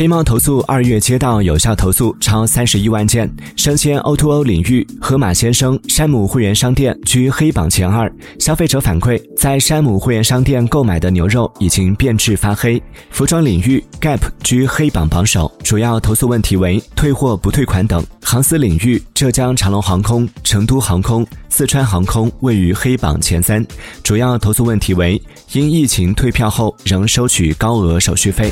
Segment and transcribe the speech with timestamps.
[0.00, 8.10] 黑猫投诉二月接到有效投诉超三十一万件，生鲜 O2O 领域，盒马先生、山姆会员商店居黑榜前二。
[8.38, 12.82] 消费者反馈，在山姆会员商店购买的牛肉已经变质发黑。
[13.10, 18.02] 服装领域，Gap 居黑榜榜首，主要投诉问题为退货不退款等。
[18.22, 23.62] 航司领域，浙江长龙航空、成都航空、四川航空位于黑榜前三，
[24.02, 25.20] 主要投诉问题为
[25.52, 28.50] 因疫情退票后仍收取高额手续费。